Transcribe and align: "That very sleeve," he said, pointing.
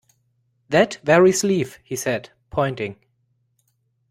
"That 0.69 0.97
very 1.03 1.31
sleeve," 1.31 1.77
he 1.83 1.95
said, 1.95 2.31
pointing. 2.49 2.95